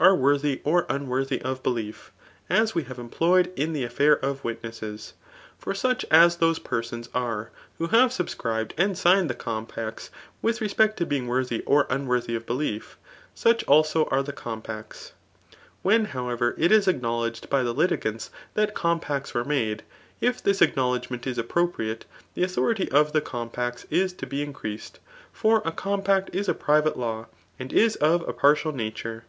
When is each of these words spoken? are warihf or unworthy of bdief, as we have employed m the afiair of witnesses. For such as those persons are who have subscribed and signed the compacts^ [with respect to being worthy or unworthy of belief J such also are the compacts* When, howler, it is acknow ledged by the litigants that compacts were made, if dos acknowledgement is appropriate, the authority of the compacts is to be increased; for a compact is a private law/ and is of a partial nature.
are 0.00 0.16
warihf 0.16 0.58
or 0.64 0.86
unworthy 0.88 1.40
of 1.42 1.62
bdief, 1.62 2.10
as 2.50 2.74
we 2.74 2.82
have 2.82 2.98
employed 2.98 3.52
m 3.56 3.72
the 3.72 3.84
afiair 3.86 4.18
of 4.24 4.42
witnesses. 4.42 5.12
For 5.56 5.72
such 5.72 6.04
as 6.10 6.38
those 6.38 6.58
persons 6.58 7.08
are 7.14 7.52
who 7.78 7.86
have 7.86 8.12
subscribed 8.12 8.74
and 8.76 8.98
signed 8.98 9.30
the 9.30 9.36
compacts^ 9.36 10.10
[with 10.42 10.60
respect 10.60 10.96
to 10.96 11.06
being 11.06 11.28
worthy 11.28 11.60
or 11.62 11.86
unworthy 11.90 12.34
of 12.34 12.44
belief 12.44 12.98
J 12.98 13.06
such 13.36 13.64
also 13.68 14.06
are 14.06 14.24
the 14.24 14.32
compacts* 14.32 15.12
When, 15.82 16.06
howler, 16.06 16.56
it 16.58 16.72
is 16.72 16.86
acknow 16.88 17.20
ledged 17.22 17.48
by 17.48 17.62
the 17.62 17.72
litigants 17.72 18.32
that 18.54 18.74
compacts 18.74 19.32
were 19.32 19.44
made, 19.44 19.84
if 20.20 20.42
dos 20.42 20.60
acknowledgement 20.60 21.24
is 21.24 21.38
appropriate, 21.38 22.04
the 22.34 22.42
authority 22.42 22.90
of 22.90 23.12
the 23.12 23.20
compacts 23.20 23.86
is 23.90 24.12
to 24.14 24.26
be 24.26 24.42
increased; 24.42 24.98
for 25.32 25.62
a 25.64 25.70
compact 25.70 26.34
is 26.34 26.48
a 26.48 26.52
private 26.52 26.98
law/ 26.98 27.26
and 27.60 27.72
is 27.72 27.94
of 27.94 28.28
a 28.28 28.32
partial 28.32 28.72
nature. 28.72 29.22